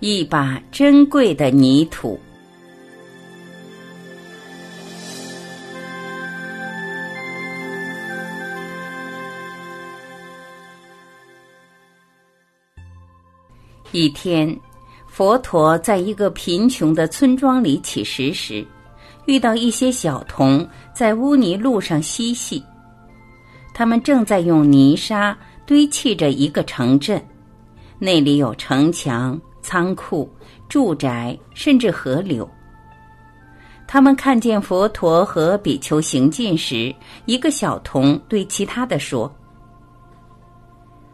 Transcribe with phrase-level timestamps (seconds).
[0.00, 2.18] 一把珍贵的泥土。
[13.92, 14.58] 一天，
[15.06, 18.66] 佛陀在一个贫穷的村庄里乞食时，
[19.26, 22.60] 遇到一些小童在污泥路上嬉戏。
[23.72, 27.24] 他们正在用泥沙堆砌着一个城镇，
[27.98, 30.30] 那里有城墙、仓库、
[30.68, 32.48] 住宅，甚至河流。
[33.86, 39.34] 他们看见佛陀和比丘行进时，一个小童对其他的说：“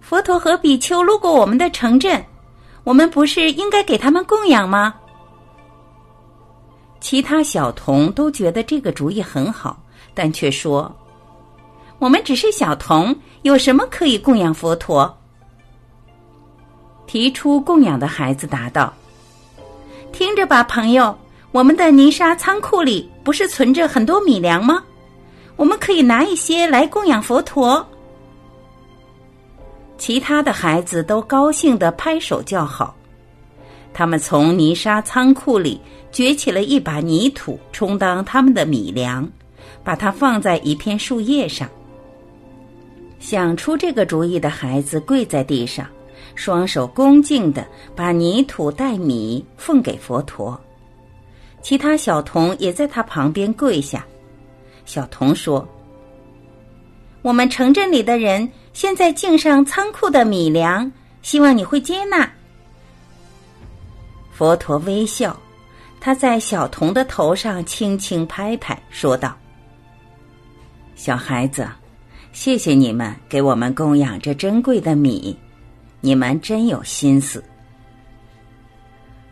[0.00, 2.24] 佛陀和比丘路过我们的城镇，
[2.84, 4.94] 我们不是应该给他们供养吗？”
[7.00, 9.76] 其他小童都觉得这个主意很好，
[10.14, 10.94] 但却说。
[11.98, 15.16] 我们只是小童，有什么可以供养佛陀？
[17.06, 18.92] 提出供养的孩子答道
[20.12, 21.16] ：“听着吧，朋友，
[21.52, 24.82] 我们的泥沙仓库里不是存着很多米粮吗？
[25.56, 27.86] 我们可以拿一些来供养佛陀。”
[29.98, 32.94] 其他的孩子都高兴的拍手叫好。
[33.94, 35.80] 他们从泥沙仓库里
[36.12, 39.26] 掘起了一把泥土，充当他们的米粮，
[39.82, 41.66] 把它放在一片树叶上。
[43.18, 45.86] 想出这个主意的孩子跪在地上，
[46.36, 50.58] 双手恭敬的把泥土带米奉给佛陀。
[51.62, 54.06] 其他小童也在他旁边跪下。
[54.84, 55.66] 小童说
[57.22, 60.88] ：“我们城镇里的人现在敬上仓库的米粮，
[61.22, 62.30] 希望你会接纳。”
[64.30, 65.36] 佛陀微笑，
[65.98, 69.36] 他在小童的头上轻轻拍拍，说道
[70.94, 71.66] ：“小孩子。”
[72.32, 75.34] 谢谢你们给我们供养这珍贵的米，
[76.06, 77.42] 你们真有心思。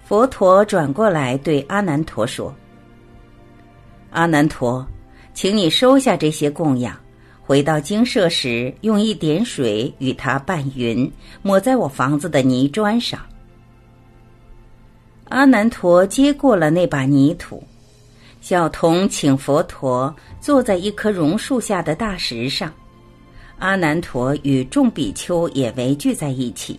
[0.02, 2.52] 佛陀转过来对阿难陀说
[4.10, 4.84] ：“阿难陀，
[5.34, 6.98] 请你收下这些供养，
[7.40, 11.08] 回到精舍时用一点水与它拌匀，
[11.42, 13.20] 抹在我房子的泥砖上。”
[15.30, 17.62] 阿难陀接过了那把泥土，
[18.40, 22.72] 小童请佛陀坐在一棵榕树下的大石上。
[23.58, 26.78] 阿难陀与众比丘也围聚在一起。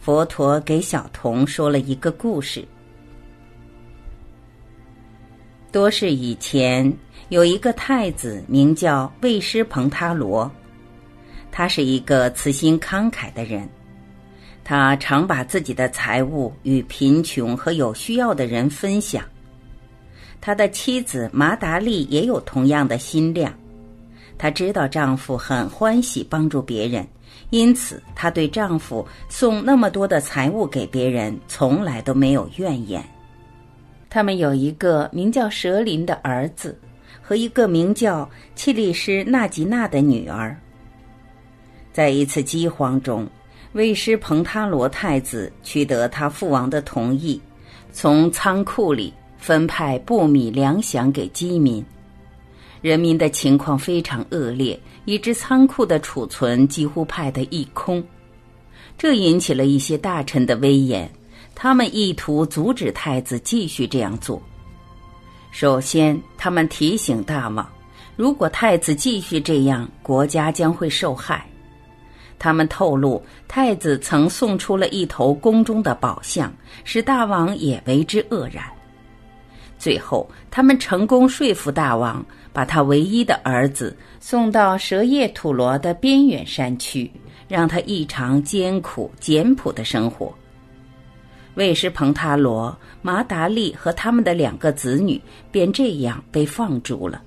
[0.00, 2.64] 佛陀给小童说了一个故事：
[5.70, 6.92] 多世以前，
[7.28, 10.50] 有一个太子名叫卫师彭他罗，
[11.50, 13.68] 他是一个慈心慷慨的人，
[14.64, 19.24] 他常把自己的财物与贫穷和有需要的人分享。
[20.40, 23.54] 他的妻子麻达利也有同样的心量。
[24.42, 27.06] 她知道丈夫很欢喜帮助别人，
[27.50, 33.00] 因此她对丈夫送那么多的财物给别人，从来都没有怨言。
[34.10, 36.76] 他们有一个名叫蛇林的儿子，
[37.22, 40.56] 和一个名叫契利师纳吉娜的女儿。
[41.92, 43.24] 在一次饥荒中，
[43.74, 47.40] 卫师彭他罗太子取得他父王的同意，
[47.92, 51.80] 从仓库里分派布米粮饷给饥民。
[52.82, 58.02] 人民的情况非常恶劣，以致仓库的储存几乎派得一空，
[58.98, 61.08] 这引起了一些大臣的威严，
[61.54, 64.42] 他们意图阻止太子继续这样做。
[65.52, 67.64] 首先，他们提醒大王，
[68.16, 71.46] 如果太子继续这样，国家将会受害。
[72.36, 78.64] 他们透露，太子曾送出了一头宫中的宝象，使大王也为之愕然。
[79.78, 82.24] 最后，他们成功说服大王。
[82.52, 87.10] 把他唯一的儿子送到蛇叶土罗的边远山区，
[87.48, 90.32] 让他异常艰苦简朴的生活。
[91.54, 95.20] 卫士彭塔罗、麻达利和他们的两个子女
[95.50, 97.22] 便这样被放逐了。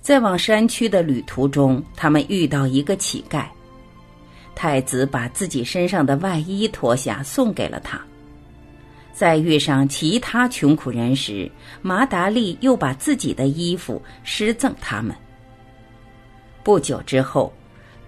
[0.00, 3.44] 在往山区的旅途中，他们遇到一个乞丐，
[4.54, 8.00] 太子把自己身上的外衣脱下送给了他。
[9.16, 15.16] 在遇上其他穷苦人时，麻达利又把自己的衣服施赠他们。
[16.62, 17.50] 不久之后，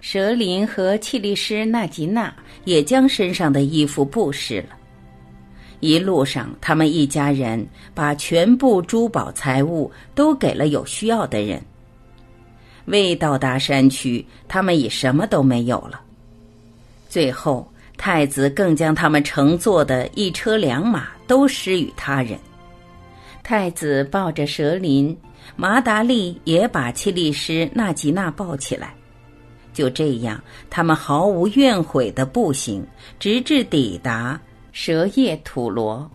[0.02, 2.30] 舍林和契利师纳吉娜
[2.66, 4.76] 也将身上的衣服布施了。
[5.80, 11.58] 一路上，他们一家人把全部珠宝财物都给了有需要的人。
[12.84, 16.02] 未到达山区，他们已什么都没有了。
[17.08, 17.66] 最后。
[17.98, 22.38] 太子更将他们乘坐的一车良马都施与他人。
[23.42, 25.14] 太子抱着蛇林，
[25.56, 28.94] 麻达利也把契利师纳吉娜抱起来，
[29.74, 30.40] 就这样，
[30.70, 32.86] 他们毫无怨悔的步行，
[33.18, 34.40] 直至抵达
[34.70, 36.08] 蛇叶土罗。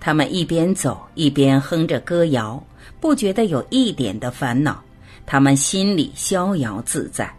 [0.00, 2.62] 他们一边走一边哼着歌谣，
[3.00, 4.82] 不觉得有一点的烦恼，
[5.26, 7.30] 他们心里逍遥自在。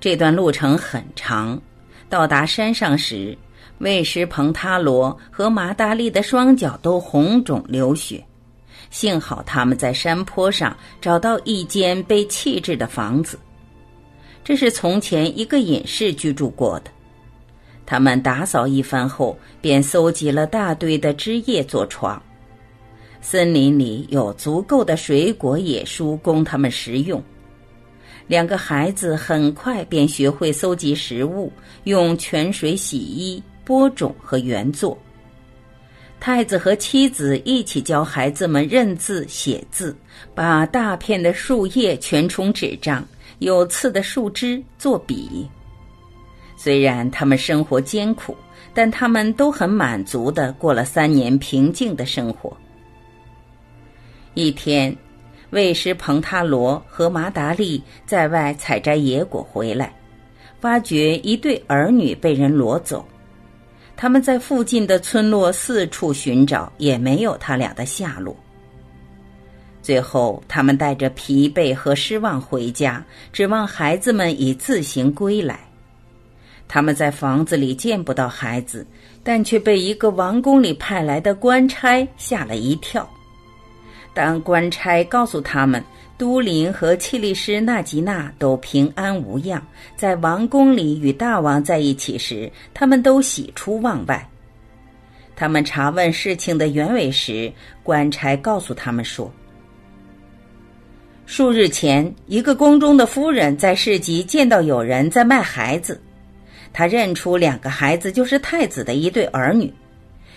[0.00, 1.60] 这段路程很长，
[2.08, 3.36] 到达山上时，
[3.78, 8.24] 卫师彭他罗和马达利的双脚都红肿流血。
[8.90, 13.38] 幸好他们在山坡上找到一间被弃置的房子，
[14.44, 16.90] 这是从前一个隐士居住过的。
[17.84, 22.22] 他们打扫一番后，便搜集了大堆的枝叶做床。
[23.20, 27.22] 森林里有足够的水果、野蔬供他们食用。
[28.28, 31.50] 两个孩子很快便学会搜集食物，
[31.84, 34.96] 用泉水洗衣、播种和原作。
[36.20, 39.96] 太子和妻子一起教孩子们认字写字，
[40.34, 43.06] 把大片的树叶全充纸张，
[43.38, 45.48] 有刺的树枝做笔。
[46.56, 48.36] 虽然他们生活艰苦，
[48.74, 52.54] 但他们都很满足的过了三年平静的生活。
[54.34, 54.94] 一天，
[55.50, 59.92] 卫师彭他罗和马达利在外采摘野果回来，
[60.60, 63.06] 发觉一对儿女被人掳走。
[63.96, 68.36] 他们在附近的村落四处寻找，也没有他俩的下落。
[69.82, 73.02] 最后，他们带着疲惫和失望回家，
[73.32, 75.58] 指望孩子们已自行归来。
[76.68, 78.86] 他们在房子里见不到孩子，
[79.24, 83.08] 但却被一个王宫里派来的官差吓了一跳。
[84.14, 85.82] 当官差告诉他们，
[86.16, 89.62] 都灵和契利师纳吉娜都平安无恙，
[89.96, 94.28] 在王宫里与大王在一起时，他们都喜出望外。
[95.36, 97.52] 他们查问事情的原委时，
[97.84, 99.32] 官差告诉他们说：
[101.26, 106.00] 数日前，一个宫中的夫人在市集见到有人在卖孩子，
[106.72, 109.72] 她认出两个孩子就是太子的一对儿女，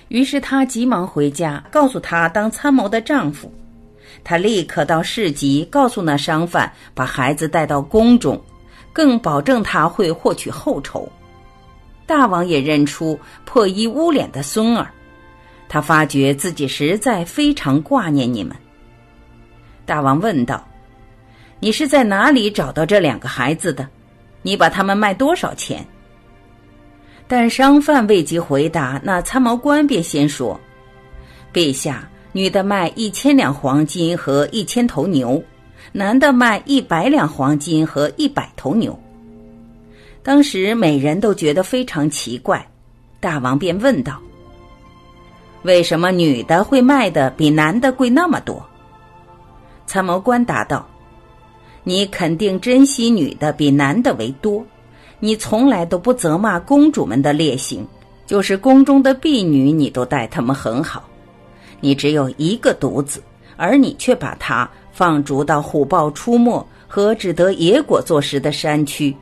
[0.09, 3.51] 于是她急忙回家，告诉她当参谋的丈夫。
[4.23, 8.41] 他立刻到市集，告诉那商贩把孩子带到宫中，
[8.93, 11.09] 更保证他会获取后酬。
[12.05, 14.91] 大王也认出破衣污脸的孙儿，
[15.69, 18.55] 他发觉自己实在非常挂念你们。
[19.85, 20.67] 大王问道
[21.59, 23.87] ：“你是在哪里找到这两个孩子的？
[24.41, 25.85] 你把他们卖多少钱？”
[27.27, 30.59] 但商贩未及回答，那参谋官便先说
[31.53, 35.43] ：“陛下。”女的卖一千两黄金和一千头牛，
[35.91, 38.97] 男的卖一百两黄金和一百头牛。
[40.23, 42.65] 当时每人都觉得非常奇怪，
[43.19, 44.17] 大王便问道
[45.63, 48.65] ：“为什么女的会卖的比男的贵那么多？”
[49.85, 50.87] 参谋官答道
[51.83, 54.65] ：“你肯定珍惜女的比男的为多，
[55.19, 57.85] 你从来都不责骂公主们的劣行，
[58.25, 61.03] 就是宫中的婢女，你都待他们很好。”
[61.81, 63.21] 你只有一个独子，
[63.57, 69.13] 而你却把他放逐到虎豹出没和只得野果做食的山区，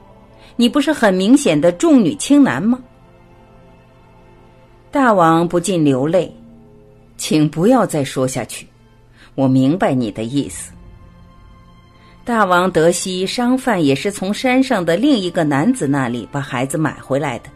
[0.56, 2.80] 你不是很明显的重女轻男吗？
[4.92, 6.34] 大王不禁流泪，
[7.16, 8.68] 请不要再说下去。
[9.36, 10.72] 我明白你的意思。
[12.26, 17.50] 大王得悉商贩也是从山上的另一个男子那里把孩子买回来的，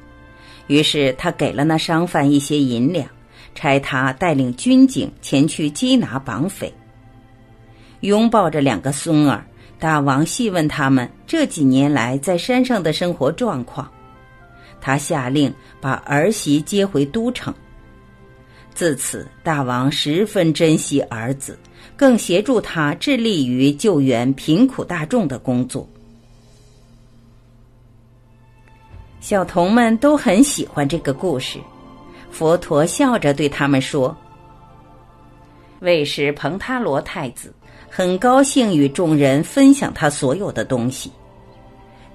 [0.68, 3.08] 于是他给了那商贩一些银两。
[3.56, 6.74] 差他带领军警前去缉拿绑匪。
[8.02, 9.46] 拥抱着两个孙儿，
[9.80, 13.90] 大王细问他们这几年来在山上的生活状况。
[14.82, 17.54] 他下令把儿媳接回都城。
[18.74, 21.58] 自此，大王十分珍惜儿子，
[21.96, 25.88] 更协助他致力于救援贫苦大众的工作。
[29.22, 31.60] 小童们都很喜欢这个故事。
[32.34, 34.18] 佛陀笑着对他们说
[35.82, 37.54] ：“卫士彭他罗太子
[37.88, 41.12] 很高兴与众人分享他所有的东西。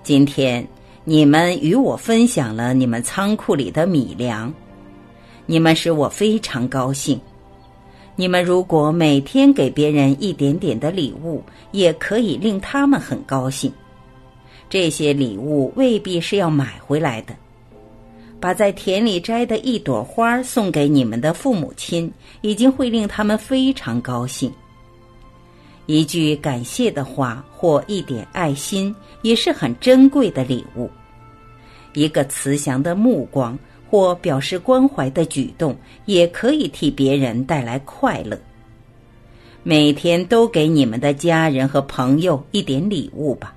[0.03, 0.67] 今天
[1.05, 4.53] 你们与我分享了你们仓库里的米粮，
[5.47, 7.21] 你们使我非常高兴。
[8.17, 13.73] 你们如果每天给别人一点点的礼物，也可以令他们很高兴。
[14.69, 17.33] 这些礼物未必是要买回来的。”
[18.41, 24.53] 把在田里摘的一朵花送给你们的父母亲，已经会令他们非常高兴。
[25.87, 30.91] 一句感谢的话或一点爱心也是很珍贵的礼物。
[31.95, 33.59] 一个慈祥的目光
[33.91, 38.39] 或表示关怀的举动，也可以替别人带来快乐。
[39.63, 43.55] 每天都给你们的家人和朋友一点礼物吧。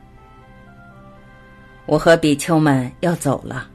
[1.86, 3.70] 我和比丘们要走了，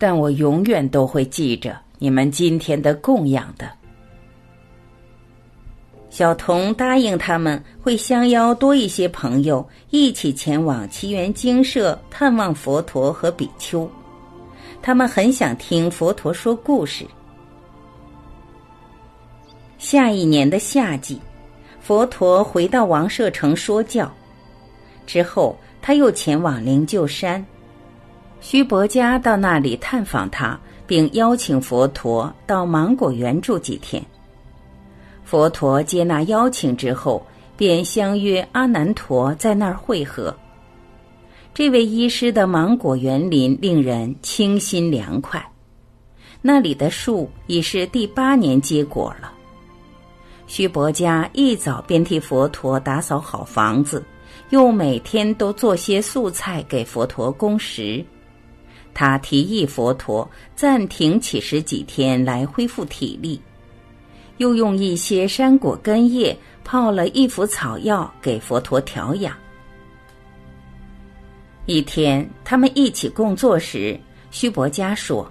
[0.00, 3.70] 但我永远都会记着你们今天的供养的。
[6.08, 13.88] 小童答应他们会相邀多一些朋友一起前往奇缘精舍探望佛陀和比丘，
[14.80, 17.06] 他们很想听佛陀说故事。
[19.78, 21.20] 下一年的夏季，
[21.80, 24.10] 佛陀回到王舍城说教，
[25.06, 27.44] 之后他又前往灵鹫山，
[28.40, 34.04] 须伯家到那里探访他，并邀请佛陀到芒果园住几天。
[35.24, 37.24] 佛陀接纳邀请之后，
[37.56, 40.34] 便相约阿难陀在那儿会合。
[41.52, 45.44] 这位医师的芒果园林令人清新凉快，
[46.40, 49.30] 那里的树已是第八年结果了。
[50.46, 54.02] 须伯家一早便替佛陀打扫好房子，
[54.48, 58.04] 又每天都做些素菜给佛陀供食。
[58.94, 63.40] 他提议佛陀暂停起食几天来恢复体力。
[64.38, 69.36] 又用一些山果根叶泡了一副草药给佛陀调养。
[71.66, 75.30] 一天，他们一起共坐时，须伯家说：“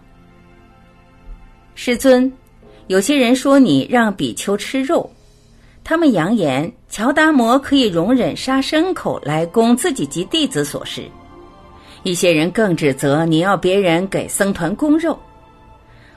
[1.73, 2.31] 世尊，
[2.85, 5.09] 有些人说你让比丘吃肉，
[5.83, 11.09] 他们扬言乔达摩可以容忍杀牲口来供自己及弟子所食。
[12.03, 15.17] 一些人更指责你要别人给僧团供肉。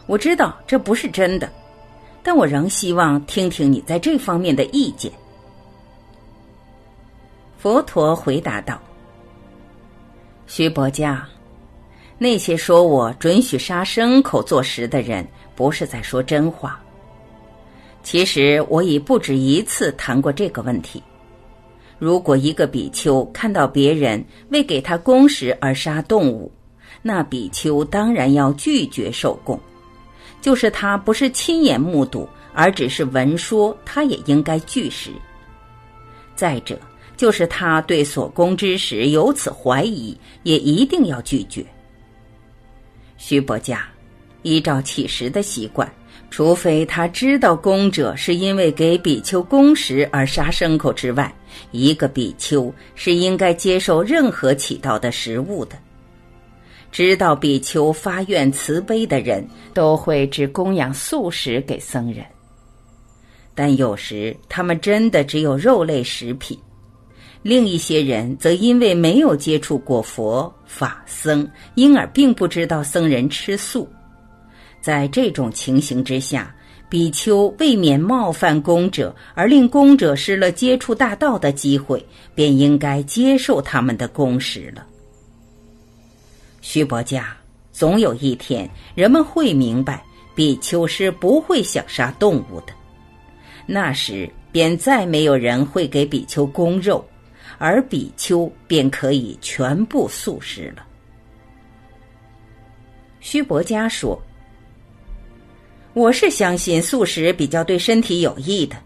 [0.07, 1.51] 我知道这不是真的。”
[2.25, 5.11] 但我仍希望听听你在这方面的意见。
[7.59, 8.81] 佛陀回答道
[10.47, 11.27] ：“须伯家，
[12.19, 16.81] 那些说我准许杀牲口做食的人，不是在说真话。
[18.05, 21.03] 其实我已不止一次谈过这个问题。
[22.03, 26.51] 如果一个比丘看到别人为给他供食而杀动物，
[27.01, 29.57] 那比丘当然要拒绝受供。”
[30.43, 35.13] 就是他不是亲眼目睹，而只是闻说，他也应该拒食。
[36.35, 36.77] 再者，
[37.17, 41.65] 就是他对所供之食有此怀疑，也一定要拒绝。
[43.17, 43.87] 徐伯家，
[44.43, 45.89] 依照乞食的习惯，
[46.33, 51.31] 除非他知道供者是因为给比丘供食而杀牲口之外，
[51.73, 55.77] 一个比丘是应该接受任何乞到的食物的。
[56.91, 62.25] 知道比丘发愿慈悲的人，都会只供养素食给僧人。
[63.55, 66.59] 但有时他们真的只有肉类食品，
[67.43, 73.87] 另一些人则因为没有接触过佛法僧，因而并不知道僧人吃素。
[74.83, 76.55] 在这种情形之下，
[76.89, 84.85] 比丘未免冒犯公者而令公者失了接触大道的机会，便应该接受他们的供食了。
[86.61, 87.35] 须伯家，
[87.71, 92.73] 总有一天人们会明白，比丘是不会想杀动物的。
[93.65, 97.05] 那时便再没有人会给比丘供肉，
[97.59, 100.85] 而比丘便可以全部素食了。
[103.21, 104.21] 须伯家说
[105.95, 108.77] ：“我是相信素食比较对身体有益的，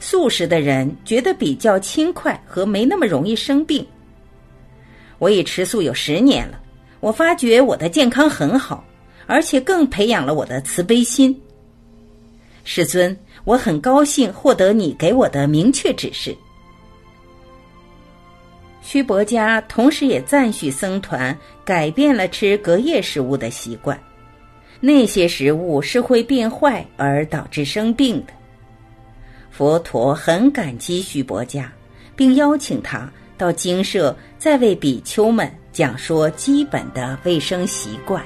[0.00, 3.86] 素食的人觉得比较轻快和没那么容易生病。
[5.18, 6.60] 我已吃素有十年了。”
[7.04, 8.82] 我发觉我的健康很好，
[9.26, 11.38] 而且更培养了我的慈悲心。
[12.64, 13.14] 世尊，
[13.44, 16.34] 我很高兴获得你给我的明确指示。
[18.80, 24.02] 虚伯家同时也赞许僧团改变了吃隔夜食物的习惯，
[24.80, 28.32] 那些食物是会变坏而导致生病的。
[29.50, 31.72] 佛陀很感激须伯家，
[32.16, 35.50] 并邀请他到精舍再为比丘们。
[35.72, 38.24] 讲说基本的卫生习惯。